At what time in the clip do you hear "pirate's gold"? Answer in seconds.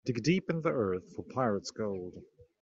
1.21-2.23